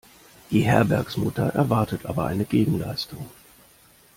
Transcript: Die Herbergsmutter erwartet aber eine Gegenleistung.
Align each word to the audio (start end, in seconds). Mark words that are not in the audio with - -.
Die 0.49 0.61
Herbergsmutter 0.63 1.49
erwartet 1.49 2.07
aber 2.07 2.25
eine 2.25 2.43
Gegenleistung. 2.45 3.27